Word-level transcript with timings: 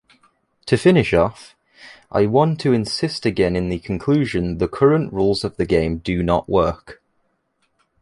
To 0.65 0.77
finish 0.79 1.13
off, 1.13 1.55
I 2.11 2.25
want 2.25 2.59
to 2.61 2.73
insist 2.73 3.23
again 3.23 3.55
in 3.55 3.69
the 3.69 3.77
conclusion: 3.77 4.57
the 4.57 4.67
current 4.67 5.13
rules 5.13 5.43
of 5.43 5.57
the 5.57 5.65
game 5.67 5.99
do 5.99 6.23
not 6.23 6.49
work. 6.49 7.03